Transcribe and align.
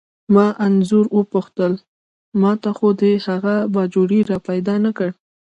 ما 0.33 0.47
انځور 0.65 1.05
وپوښتل: 1.17 1.73
ما 2.41 2.51
ته 2.61 2.69
خو 2.77 2.87
دې 3.01 3.13
هغه 3.27 3.55
باجوړی 3.73 4.21
را 4.29 4.37
پیدا 4.47 4.75
نه 4.85 4.91
کړ؟ 4.97 5.09